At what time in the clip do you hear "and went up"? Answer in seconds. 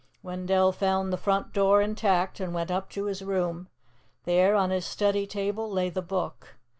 2.39-2.89